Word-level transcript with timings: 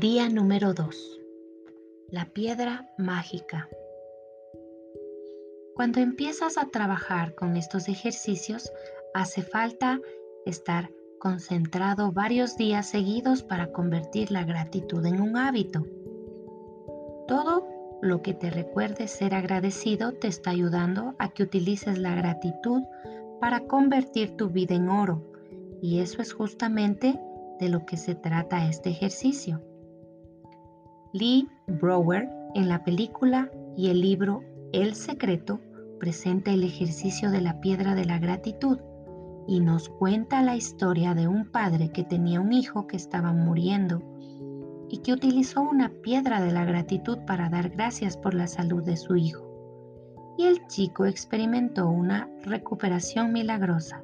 Día 0.00 0.28
número 0.28 0.74
2. 0.74 1.20
La 2.10 2.26
piedra 2.26 2.86
mágica. 2.98 3.66
Cuando 5.74 6.00
empiezas 6.00 6.58
a 6.58 6.66
trabajar 6.66 7.34
con 7.34 7.56
estos 7.56 7.88
ejercicios, 7.88 8.70
hace 9.14 9.40
falta 9.40 9.98
estar 10.44 10.90
concentrado 11.18 12.12
varios 12.12 12.58
días 12.58 12.86
seguidos 12.86 13.42
para 13.42 13.72
convertir 13.72 14.30
la 14.30 14.44
gratitud 14.44 15.06
en 15.06 15.18
un 15.18 15.38
hábito. 15.38 15.86
Todo 17.26 17.66
lo 18.02 18.20
que 18.20 18.34
te 18.34 18.50
recuerde 18.50 19.08
ser 19.08 19.34
agradecido 19.34 20.12
te 20.12 20.28
está 20.28 20.50
ayudando 20.50 21.14
a 21.18 21.30
que 21.30 21.42
utilices 21.42 21.96
la 21.96 22.14
gratitud 22.14 22.82
para 23.40 23.60
convertir 23.60 24.36
tu 24.36 24.50
vida 24.50 24.74
en 24.74 24.90
oro. 24.90 25.22
Y 25.80 26.00
eso 26.00 26.20
es 26.20 26.34
justamente 26.34 27.18
de 27.58 27.70
lo 27.70 27.86
que 27.86 27.96
se 27.96 28.14
trata 28.14 28.68
este 28.68 28.90
ejercicio. 28.90 29.62
Lee 31.18 31.48
Brower 31.66 32.28
en 32.54 32.68
la 32.68 32.84
película 32.84 33.50
y 33.74 33.88
el 33.88 34.02
libro 34.02 34.42
El 34.74 34.94
Secreto 34.94 35.60
presenta 35.98 36.50
el 36.50 36.62
ejercicio 36.62 37.30
de 37.30 37.40
la 37.40 37.58
piedra 37.58 37.94
de 37.94 38.04
la 38.04 38.18
gratitud 38.18 38.78
y 39.48 39.60
nos 39.60 39.88
cuenta 39.88 40.42
la 40.42 40.56
historia 40.56 41.14
de 41.14 41.26
un 41.26 41.50
padre 41.50 41.90
que 41.90 42.04
tenía 42.04 42.38
un 42.38 42.52
hijo 42.52 42.86
que 42.86 42.98
estaba 42.98 43.32
muriendo 43.32 44.02
y 44.90 44.98
que 44.98 45.14
utilizó 45.14 45.62
una 45.62 45.88
piedra 45.88 46.42
de 46.42 46.52
la 46.52 46.66
gratitud 46.66 47.16
para 47.26 47.48
dar 47.48 47.70
gracias 47.70 48.18
por 48.18 48.34
la 48.34 48.46
salud 48.46 48.82
de 48.82 48.98
su 48.98 49.16
hijo. 49.16 49.42
Y 50.36 50.44
el 50.44 50.66
chico 50.66 51.06
experimentó 51.06 51.88
una 51.88 52.28
recuperación 52.42 53.32
milagrosa. 53.32 54.02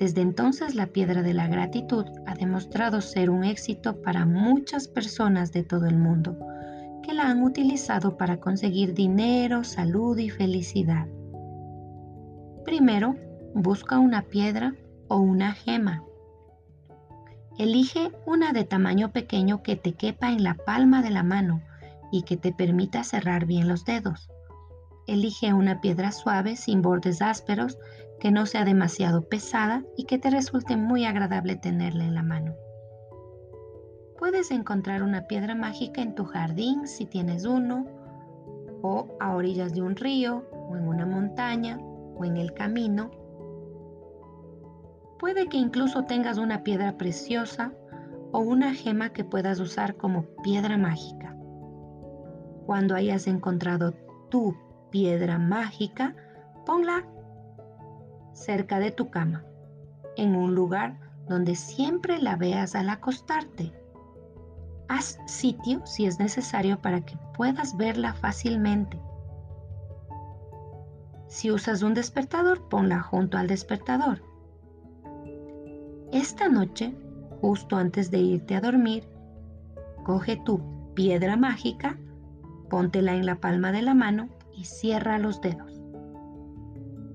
Desde 0.00 0.22
entonces 0.22 0.74
la 0.74 0.86
piedra 0.86 1.22
de 1.22 1.34
la 1.34 1.46
gratitud 1.46 2.06
ha 2.24 2.34
demostrado 2.34 3.02
ser 3.02 3.28
un 3.28 3.44
éxito 3.44 4.00
para 4.00 4.24
muchas 4.24 4.88
personas 4.88 5.52
de 5.52 5.62
todo 5.62 5.84
el 5.84 5.98
mundo 5.98 6.38
que 7.02 7.12
la 7.12 7.28
han 7.28 7.42
utilizado 7.42 8.16
para 8.16 8.38
conseguir 8.38 8.94
dinero, 8.94 9.62
salud 9.62 10.16
y 10.16 10.30
felicidad. 10.30 11.06
Primero, 12.64 13.14
busca 13.54 13.98
una 13.98 14.22
piedra 14.22 14.74
o 15.08 15.18
una 15.18 15.52
gema. 15.52 16.02
Elige 17.58 18.10
una 18.24 18.54
de 18.54 18.64
tamaño 18.64 19.12
pequeño 19.12 19.62
que 19.62 19.76
te 19.76 19.92
quepa 19.92 20.30
en 20.30 20.42
la 20.42 20.54
palma 20.54 21.02
de 21.02 21.10
la 21.10 21.22
mano 21.22 21.60
y 22.10 22.22
que 22.22 22.38
te 22.38 22.54
permita 22.54 23.04
cerrar 23.04 23.44
bien 23.44 23.68
los 23.68 23.84
dedos. 23.84 24.30
Elige 25.06 25.52
una 25.52 25.82
piedra 25.82 26.10
suave 26.10 26.56
sin 26.56 26.80
bordes 26.80 27.20
ásperos 27.20 27.76
que 28.20 28.30
no 28.30 28.46
sea 28.46 28.64
demasiado 28.64 29.28
pesada 29.28 29.82
y 29.96 30.04
que 30.04 30.18
te 30.18 30.30
resulte 30.30 30.76
muy 30.76 31.06
agradable 31.06 31.56
tenerla 31.56 32.04
en 32.04 32.14
la 32.14 32.22
mano. 32.22 32.54
Puedes 34.18 34.50
encontrar 34.50 35.02
una 35.02 35.26
piedra 35.26 35.54
mágica 35.54 36.02
en 36.02 36.14
tu 36.14 36.26
jardín 36.26 36.86
si 36.86 37.06
tienes 37.06 37.46
uno, 37.46 37.86
o 38.82 39.08
a 39.18 39.34
orillas 39.34 39.74
de 39.74 39.82
un 39.82 39.96
río, 39.96 40.44
o 40.52 40.76
en 40.76 40.86
una 40.86 41.06
montaña, 41.06 41.78
o 41.80 42.24
en 42.24 42.36
el 42.36 42.52
camino. 42.52 43.10
Puede 45.18 45.48
que 45.48 45.56
incluso 45.56 46.04
tengas 46.04 46.36
una 46.36 46.62
piedra 46.62 46.98
preciosa 46.98 47.72
o 48.32 48.40
una 48.40 48.74
gema 48.74 49.10
que 49.10 49.24
puedas 49.24 49.58
usar 49.58 49.96
como 49.96 50.24
piedra 50.42 50.76
mágica. 50.76 51.34
Cuando 52.66 52.94
hayas 52.94 53.26
encontrado 53.26 53.92
tu 54.28 54.54
piedra 54.90 55.38
mágica, 55.38 56.14
ponla 56.66 57.06
cerca 58.32 58.78
de 58.78 58.90
tu 58.90 59.10
cama, 59.10 59.44
en 60.16 60.34
un 60.34 60.54
lugar 60.54 60.98
donde 61.28 61.54
siempre 61.54 62.18
la 62.18 62.36
veas 62.36 62.74
al 62.74 62.88
acostarte. 62.90 63.72
Haz 64.88 65.20
sitio 65.26 65.86
si 65.86 66.06
es 66.06 66.18
necesario 66.18 66.80
para 66.80 67.02
que 67.02 67.16
puedas 67.36 67.76
verla 67.76 68.14
fácilmente. 68.14 69.00
Si 71.28 71.52
usas 71.52 71.82
un 71.82 71.94
despertador, 71.94 72.68
ponla 72.68 73.00
junto 73.00 73.38
al 73.38 73.46
despertador. 73.46 74.20
Esta 76.12 76.48
noche, 76.48 76.92
justo 77.40 77.76
antes 77.76 78.10
de 78.10 78.18
irte 78.18 78.56
a 78.56 78.60
dormir, 78.60 79.08
coge 80.02 80.36
tu 80.44 80.60
piedra 80.94 81.36
mágica, 81.36 81.96
póntela 82.68 83.14
en 83.14 83.26
la 83.26 83.36
palma 83.36 83.70
de 83.70 83.82
la 83.82 83.94
mano 83.94 84.28
y 84.52 84.64
cierra 84.64 85.18
los 85.18 85.40
dedos. 85.40 85.79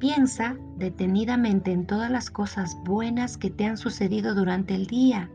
Piensa 0.00 0.56
detenidamente 0.76 1.72
en 1.72 1.86
todas 1.86 2.10
las 2.10 2.30
cosas 2.30 2.74
buenas 2.84 3.36
que 3.36 3.50
te 3.50 3.66
han 3.66 3.76
sucedido 3.76 4.34
durante 4.34 4.74
el 4.74 4.86
día 4.86 5.30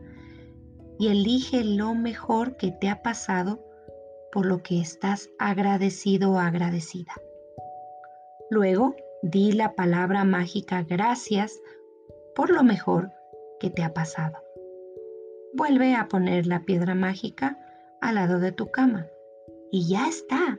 y 0.98 1.06
elige 1.06 1.62
lo 1.62 1.94
mejor 1.94 2.56
que 2.56 2.72
te 2.72 2.88
ha 2.88 3.00
pasado 3.00 3.64
por 4.32 4.44
lo 4.44 4.64
que 4.64 4.80
estás 4.80 5.30
agradecido 5.38 6.32
o 6.32 6.38
agradecida. 6.38 7.12
Luego, 8.50 8.96
di 9.22 9.52
la 9.52 9.74
palabra 9.74 10.24
mágica 10.24 10.82
gracias 10.82 11.60
por 12.34 12.50
lo 12.50 12.64
mejor 12.64 13.12
que 13.60 13.70
te 13.70 13.84
ha 13.84 13.94
pasado. 13.94 14.34
Vuelve 15.54 15.94
a 15.94 16.08
poner 16.08 16.48
la 16.48 16.64
piedra 16.64 16.96
mágica 16.96 17.56
al 18.00 18.16
lado 18.16 18.40
de 18.40 18.50
tu 18.50 18.72
cama 18.72 19.06
y 19.70 19.88
ya 19.88 20.08
está. 20.08 20.58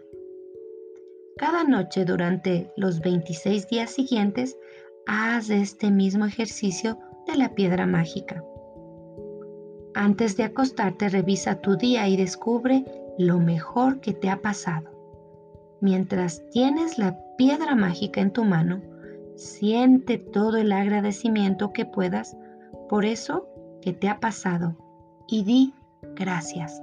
Cada 1.38 1.64
noche 1.64 2.04
durante 2.04 2.72
los 2.78 3.00
26 3.00 3.68
días 3.68 3.92
siguientes, 3.92 4.58
haz 5.06 5.52
este 5.52 5.92
mismo 5.92 6.26
ejercicio 6.26 6.98
de 7.28 7.36
la 7.36 7.54
piedra 7.54 7.86
mágica. 7.86 8.44
Antes 9.94 10.36
de 10.36 10.44
acostarte, 10.44 11.10
revisa 11.10 11.62
tu 11.62 11.78
día 11.78 12.08
y 12.08 12.18
descubre 12.18 12.84
lo 13.20 13.38
mejor 13.40 14.00
que 14.00 14.14
te 14.14 14.32
ha 14.32 14.42
pasado. 14.42 14.90
Mientras 15.80 16.42
tienes 16.50 16.98
la 16.98 17.20
piedra 17.38 17.76
mágica 17.76 18.20
en 18.20 18.32
tu 18.32 18.44
mano, 18.44 18.82
siente 19.36 20.18
todo 20.18 20.58
el 20.58 20.72
agradecimiento 20.72 21.72
que 21.72 21.86
puedas 21.86 22.36
por 22.90 23.06
eso 23.06 23.48
que 23.82 23.94
te 23.94 24.10
ha 24.10 24.20
pasado 24.20 24.76
y 25.28 25.44
di 25.44 25.74
gracias. 26.16 26.82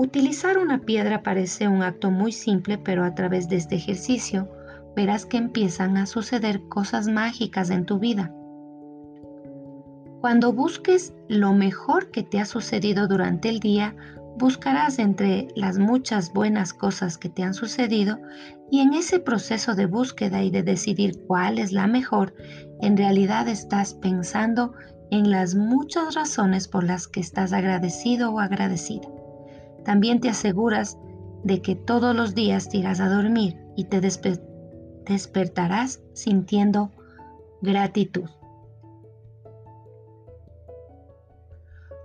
Utilizar 0.00 0.58
una 0.58 0.82
piedra 0.82 1.24
parece 1.24 1.66
un 1.66 1.82
acto 1.82 2.12
muy 2.12 2.30
simple, 2.30 2.78
pero 2.78 3.04
a 3.04 3.16
través 3.16 3.48
de 3.48 3.56
este 3.56 3.74
ejercicio 3.74 4.48
verás 4.94 5.26
que 5.26 5.38
empiezan 5.38 5.96
a 5.96 6.06
suceder 6.06 6.60
cosas 6.68 7.08
mágicas 7.08 7.68
en 7.70 7.84
tu 7.84 7.98
vida. 7.98 8.32
Cuando 10.20 10.52
busques 10.52 11.14
lo 11.26 11.52
mejor 11.52 12.12
que 12.12 12.22
te 12.22 12.38
ha 12.38 12.44
sucedido 12.44 13.08
durante 13.08 13.48
el 13.48 13.58
día, 13.58 13.96
buscarás 14.38 15.00
entre 15.00 15.48
las 15.56 15.80
muchas 15.80 16.32
buenas 16.32 16.72
cosas 16.72 17.18
que 17.18 17.28
te 17.28 17.42
han 17.42 17.54
sucedido 17.54 18.20
y 18.70 18.78
en 18.82 18.94
ese 18.94 19.18
proceso 19.18 19.74
de 19.74 19.86
búsqueda 19.86 20.44
y 20.44 20.52
de 20.52 20.62
decidir 20.62 21.24
cuál 21.26 21.58
es 21.58 21.72
la 21.72 21.88
mejor, 21.88 22.36
en 22.82 22.96
realidad 22.96 23.48
estás 23.48 23.94
pensando 23.94 24.74
en 25.10 25.32
las 25.32 25.56
muchas 25.56 26.14
razones 26.14 26.68
por 26.68 26.84
las 26.84 27.08
que 27.08 27.18
estás 27.18 27.52
agradecido 27.52 28.30
o 28.30 28.38
agradecida. 28.38 29.08
También 29.88 30.20
te 30.20 30.28
aseguras 30.28 30.98
de 31.44 31.62
que 31.62 31.74
todos 31.74 32.14
los 32.14 32.34
días 32.34 32.68
te 32.68 32.76
irás 32.76 33.00
a 33.00 33.08
dormir 33.08 33.56
y 33.74 33.84
te 33.84 34.02
despertarás 34.02 36.02
sintiendo 36.12 36.90
gratitud. 37.62 38.28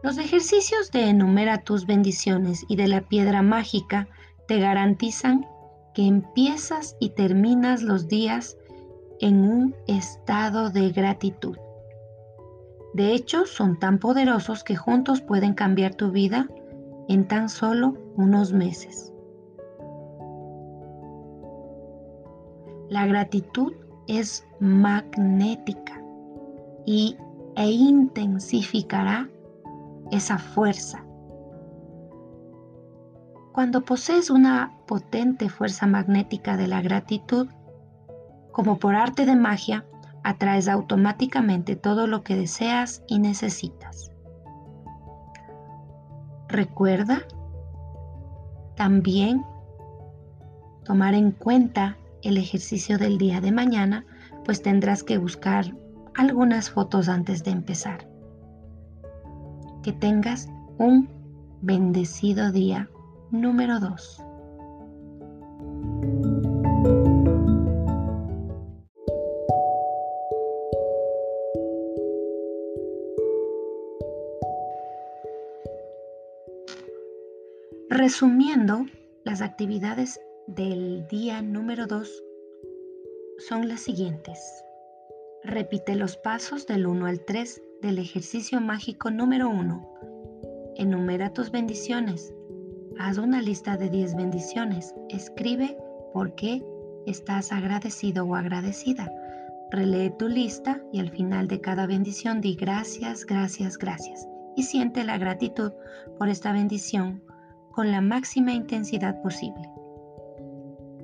Los 0.01 0.17
ejercicios 0.17 0.91
de 0.91 1.09
enumera 1.09 1.65
tus 1.65 1.85
bendiciones 1.85 2.63
y 2.69 2.77
de 2.77 2.87
la 2.87 3.01
piedra 3.01 3.41
mágica 3.41 4.07
te 4.47 4.59
garantizan 4.59 5.45
que 5.93 6.07
empiezas 6.07 6.95
y 7.01 7.09
terminas 7.09 7.83
los 7.83 8.07
días 8.07 8.55
en 9.19 9.43
un 9.43 9.75
estado 9.87 10.69
de 10.69 10.89
gratitud. 10.91 11.57
De 12.93 13.11
hecho, 13.11 13.45
son 13.45 13.77
tan 13.77 13.99
poderosos 13.99 14.63
que 14.63 14.77
juntos 14.77 15.19
pueden 15.19 15.53
cambiar 15.53 15.95
tu 15.95 16.11
vida 16.11 16.47
en 17.07 17.27
tan 17.27 17.49
solo 17.49 17.95
unos 18.15 18.53
meses. 18.53 19.13
La 22.89 23.05
gratitud 23.07 23.73
es 24.07 24.45
magnética 24.59 26.01
y, 26.85 27.17
e 27.55 27.71
intensificará 27.71 29.29
esa 30.11 30.37
fuerza. 30.37 31.03
Cuando 33.53 33.81
posees 33.81 34.29
una 34.29 34.77
potente 34.87 35.49
fuerza 35.49 35.85
magnética 35.85 36.57
de 36.57 36.67
la 36.67 36.81
gratitud, 36.81 37.47
como 38.51 38.79
por 38.79 38.95
arte 38.95 39.25
de 39.25 39.35
magia, 39.35 39.85
atraes 40.23 40.67
automáticamente 40.67 41.75
todo 41.75 42.07
lo 42.07 42.23
que 42.23 42.35
deseas 42.35 43.03
y 43.07 43.19
necesitas. 43.19 44.12
Recuerda 46.53 47.23
también 48.75 49.43
tomar 50.85 51.15
en 51.15 51.31
cuenta 51.31 51.97
el 52.21 52.37
ejercicio 52.37 52.99
del 52.99 53.17
día 53.17 53.41
de 53.41 53.51
mañana, 53.51 54.05
pues 54.45 54.61
tendrás 54.61 55.01
que 55.01 55.17
buscar 55.17 55.75
algunas 56.13 56.69
fotos 56.69 57.09
antes 57.09 57.43
de 57.43 57.49
empezar. 57.49 58.07
Que 59.81 59.93
tengas 59.93 60.47
un 60.77 61.09
bendecido 61.63 62.51
día 62.51 62.87
número 63.31 63.79
2. 63.79 64.22
Resumiendo, 77.95 78.87
las 79.23 79.43
actividades 79.43 80.19
del 80.47 81.05
día 81.09 81.43
número 81.43 81.85
2 81.85 82.23
son 83.37 83.67
las 83.67 83.81
siguientes. 83.81 84.39
Repite 85.43 85.93
los 85.93 86.17
pasos 86.17 86.65
del 86.65 86.87
1 86.87 87.05
al 87.05 87.23
3 87.23 87.61
del 87.83 87.99
ejercicio 87.99 88.59
mágico 88.61 89.11
número 89.11 89.47
1. 89.47 90.73
Enumera 90.77 91.33
tus 91.33 91.51
bendiciones. 91.51 92.33
Haz 92.97 93.19
una 93.19 93.43
lista 93.43 93.77
de 93.77 93.91
10 93.91 94.15
bendiciones. 94.15 94.95
Escribe 95.09 95.77
por 96.13 96.33
qué 96.33 96.65
estás 97.05 97.51
agradecido 97.51 98.25
o 98.25 98.33
agradecida. 98.33 99.13
Relee 99.69 100.09
tu 100.17 100.27
lista 100.27 100.81
y 100.91 100.99
al 100.99 101.11
final 101.11 101.47
de 101.47 101.61
cada 101.61 101.85
bendición 101.85 102.41
di 102.41 102.55
gracias, 102.55 103.23
gracias, 103.23 103.77
gracias. 103.77 104.27
Y 104.55 104.63
siente 104.63 105.03
la 105.03 105.19
gratitud 105.19 105.73
por 106.17 106.29
esta 106.29 106.53
bendición 106.53 107.21
con 107.73 107.91
la 107.91 108.01
máxima 108.01 108.53
intensidad 108.53 109.19
posible. 109.23 109.67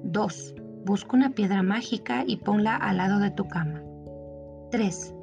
2. 0.04 0.56
Busca 0.86 1.18
una 1.18 1.32
piedra 1.32 1.64
mágica 1.64 2.24
y 2.26 2.38
ponla 2.38 2.76
al 2.76 2.98
lado 2.98 3.20
de 3.20 3.32
tu 3.32 3.48
cama. 3.48 3.82
3. 4.72 5.16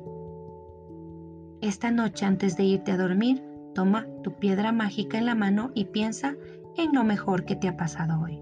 Esta 1.61 1.91
noche 1.93 2.27
antes 2.27 2.57
de 2.57 2.65
irte 2.65 2.93
a 2.93 2.97
dormir, 2.97 3.43
toma 3.75 4.07
tu 4.23 4.33
piedra 4.33 4.73
mágica 4.73 5.19
en 5.19 5.27
la 5.27 5.37
mano 5.37 5.71
y 5.73 5.85
piensa 5.87 6.35
en 6.77 6.93
lo 6.93 7.05
mejor 7.05 7.45
que 7.45 7.55
te 7.55 7.69
ha 7.69 7.77
pasado 7.77 8.21
hoy. 8.21 8.41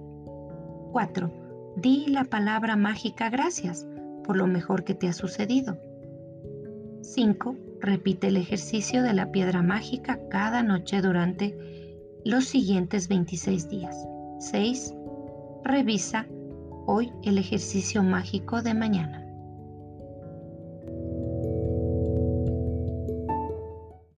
4. 0.93 1.31
Di 1.77 2.07
la 2.07 2.25
palabra 2.25 2.75
mágica 2.75 3.29
gracias 3.29 3.87
por 4.25 4.37
lo 4.37 4.47
mejor 4.47 4.85
que 4.85 4.95
te 4.95 5.09
ha 5.09 5.13
sucedido. 5.13 5.77
5. 7.03 7.57
Repite 7.81 8.29
el 8.29 8.39
ejercicio 8.39 9.03
de 9.03 9.13
la 9.13 9.31
piedra 9.31 9.61
mágica 9.63 10.19
cada 10.31 10.63
noche 10.63 11.03
durante 11.03 11.74
los 12.25 12.47
siguientes 12.47 13.09
26 13.09 13.69
días. 13.69 13.97
6. 14.41 14.95
Revisa 15.63 16.27
hoy 16.87 17.13
el 17.23 17.39
ejercicio 17.39 18.03
mágico 18.03 18.63
de 18.63 18.75
mañana. 18.75 19.24